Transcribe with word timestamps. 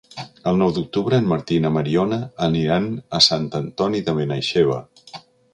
El 0.51 0.55
nou 0.61 0.71
d'octubre 0.77 1.19
en 1.23 1.27
Martí 1.33 1.57
i 1.61 1.63
na 1.65 1.71
Mariona 1.75 2.19
aniran 2.47 2.89
a 3.19 3.21
Sant 3.29 3.47
Antoni 3.63 4.03
de 4.09 4.21
Benaixeve. 4.23 4.81